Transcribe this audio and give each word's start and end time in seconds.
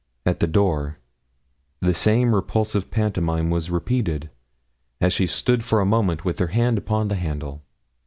At 0.25 0.39
the 0.39 0.47
door 0.47 0.97
the 1.79 1.93
same 1.93 2.33
repulsive 2.33 2.89
pantomime 2.89 3.51
was 3.51 3.69
repeated, 3.69 4.31
as 4.99 5.13
she 5.13 5.27
stood 5.27 5.63
for 5.63 5.79
a 5.79 5.85
moment 5.85 6.25
with 6.25 6.39
her 6.39 6.47
hand 6.47 6.79
upon 6.79 7.07
the 7.07 7.15
handle. 7.17 7.61